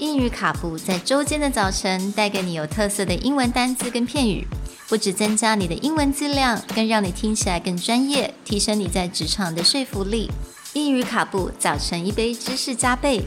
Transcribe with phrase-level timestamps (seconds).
[0.00, 4.46] 英语卡布在周间的早晨带给你有特色的英文单词跟片语，
[4.88, 10.30] 不只增加你的英文质量，更让你听起来更专业，提升你在职场的说服力。
[10.72, 13.26] 英语卡布早晨一杯知识加倍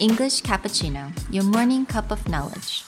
[0.00, 2.82] ，English cappuccino, your morning cup of knowledge.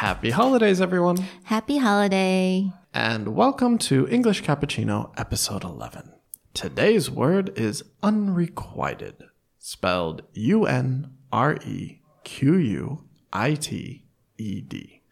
[0.00, 2.72] Happy holidays, everyone, Happy holiday!
[2.94, 6.17] and welcome to English Cappuccino episode 11.
[6.58, 9.22] Today's word is unrequited,
[9.60, 14.06] spelled U N R E Q U I T
[14.38, 15.02] E D.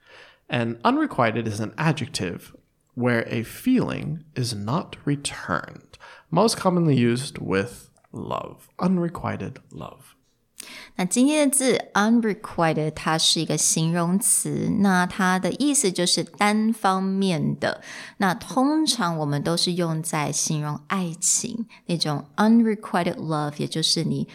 [0.49, 2.53] And unrequited is an adjective
[2.95, 5.97] where a feeling is not returned,
[6.33, 8.69] most commonly used with love.
[8.81, 10.16] Unrequited love.
[10.98, 17.82] 那今天的字 unrequited，它是一个形容词，那它的意思就是单方面的。
[18.18, 24.28] 那通常我们都是用在形容爱情那种 unrequited love，也就是你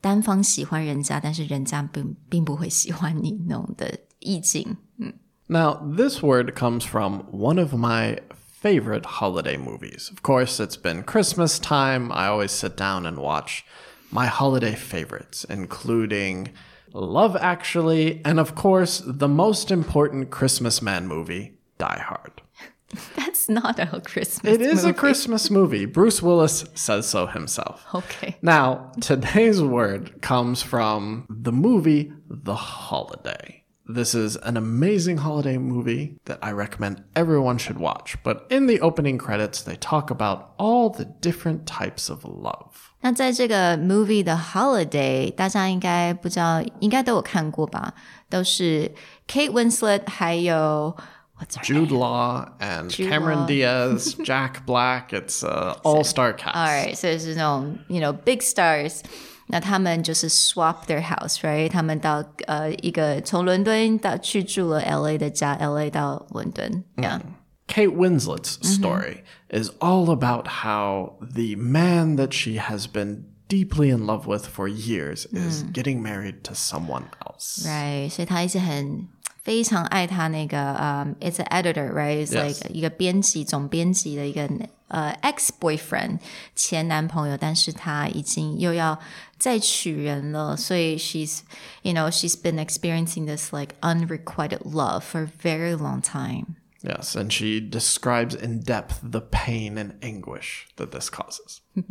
[0.00, 4.76] 单方喜欢人家，但是人家并并不会喜欢你那种的意境。
[4.98, 5.14] 嗯
[5.48, 8.18] Now, this word comes from one of my
[8.62, 10.08] favorite holiday movies.
[10.10, 12.12] Of course, it's been Christmas time.
[12.12, 13.62] I always sit down and watch
[14.11, 16.49] my holiday favorites, including
[16.93, 22.41] Love Actually, and of course, the most important Christmas man movie, Die Hard.
[23.15, 24.53] That's not a Christmas.
[24.53, 24.93] It is a.
[24.93, 25.85] Christmas movie.
[25.85, 27.85] Bruce Willis says so himself.
[27.93, 28.37] Okay.
[28.41, 33.56] Now, today's word comes from the movie The Holiday.
[33.86, 38.16] This is an amazing holiday movie that I recommend everyone should watch.
[38.22, 42.92] But in the opening credits, they talk about all the different types of love.
[43.00, 47.92] 那在这个 movie 的 Holiday，大家应该不知道，应该都有看过吧？
[48.30, 48.92] 都是
[49.26, 50.96] Kate Winslet 还有
[51.36, 53.46] What's her Jude Law and Cameron Law.
[53.48, 55.08] Diaz, Jack Black.
[55.08, 56.54] It's an all-star cast.
[56.54, 59.00] Alright， 所以是那种 you know big stars。
[59.48, 61.68] 那他们就是 swap their house，right？
[61.68, 67.20] 他们到呃一个从伦敦到去住了 LA 的家，LA 到伦敦，yeah。
[67.68, 74.04] Kate Winslet's story is all about how the man that she has been deeply in
[74.04, 77.66] love with for years is getting married to someone else.
[77.66, 79.08] Right，所以他一直很
[79.46, 82.62] 非常爱他那个嗯、i t s an editor，right？It's Yes.
[82.62, 84.48] like 一个编辑总编辑的一个
[84.88, 86.20] 呃 ex boyfriend
[86.54, 88.98] 前男朋友，但是他已经又要
[89.38, 91.40] 再娶人了，所以 she's
[91.82, 96.54] you know she's been experiencing this like unrequited love for a very long time。
[96.84, 101.60] Yes, and she describes in depth the pain and anguish that this causes.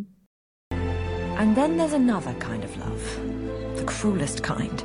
[0.71, 3.01] And then there's another kind of love.
[3.77, 4.83] The cruelest kind.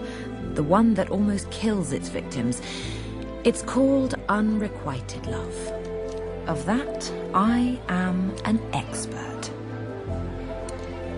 [0.56, 2.62] the one that almost kills its victims.
[3.44, 5.56] It's called unrequited love.
[6.48, 9.50] Of that, I am an expert.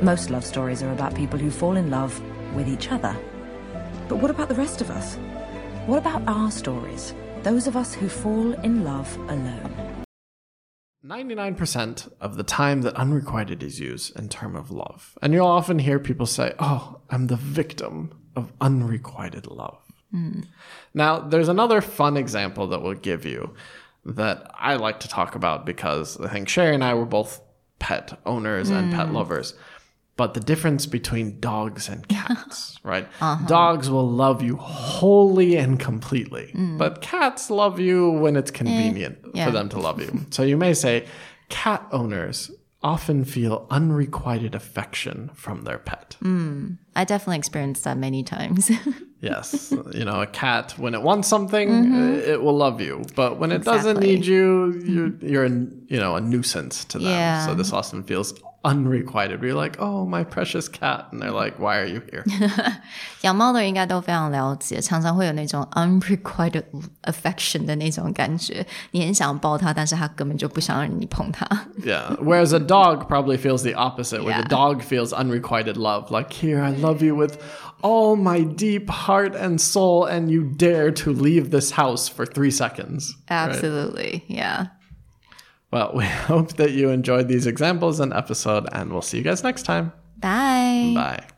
[0.02, 2.22] Most love stories are about people who fall in love
[2.54, 3.16] with each other.
[4.08, 5.16] But what about the rest of us?
[5.88, 7.14] What about our stories?
[7.42, 9.93] Those of us who fall in love alone.
[11.06, 15.18] 99% of the time that unrequited is used in term of love.
[15.22, 19.82] And you'll often hear people say, "Oh, I'm the victim of unrequited love."
[20.12, 20.42] Hmm.
[20.94, 23.54] Now, there's another fun example that we'll give you
[24.06, 27.42] that I like to talk about because I think Sherry and I were both
[27.80, 29.16] pet owners and pet hmm.
[29.16, 29.56] lovers.
[30.16, 33.08] But the difference between dogs and cats, right?
[33.20, 33.48] Uh-huh.
[33.48, 36.78] Dogs will love you wholly and completely, mm.
[36.78, 39.46] but cats love you when it's eh, convenient yeah.
[39.46, 40.26] for them to love you.
[40.30, 41.08] So you may say
[41.50, 42.52] cat owners
[42.84, 46.18] often feel unrequited affection from their pet.
[46.22, 46.78] Mm.
[46.96, 48.70] I definitely experienced that many times.
[49.24, 53.40] Yes, you know, a cat when it wants something, uh, it will love you, but
[53.40, 55.26] when it doesn't need you, you're mm-hmm.
[55.26, 57.08] you're an, you know a nuisance to them.
[57.08, 57.46] Yeah.
[57.46, 58.34] So this often feels
[58.65, 59.41] unrequited.
[59.41, 62.25] We're like, oh, my precious cat, and they're like, why are you here?
[63.23, 66.65] 养猫的人应该都非常了解，常常会有那种 unrequited
[67.05, 68.67] affection 的那种感觉。
[68.91, 71.47] 你很想抱它，但是它根本就不想让你碰它。
[71.85, 72.17] yeah.
[72.17, 74.49] Whereas a dog probably feels the opposite, where the Yeah.
[74.49, 76.11] dog feels unrequited love.
[76.11, 77.39] Like, here, I love you with
[77.81, 82.51] all my deep heart and soul, and you dare to leave this house for three
[82.51, 83.15] seconds.
[83.31, 83.49] right?
[83.49, 84.67] Absolutely, yeah.
[85.74, 89.44] Well, we hope that you enjoyed these examples and episode, and we'll see you guys
[89.44, 89.92] next time.
[90.20, 90.94] Bye.
[90.94, 91.33] Bye.